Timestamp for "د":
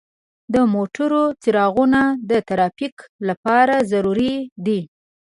0.53-0.55, 2.29-2.31